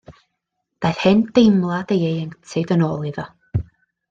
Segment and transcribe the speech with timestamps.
[0.85, 3.29] Daeth hen deimlad ei ieuenctid yn ôl iddo.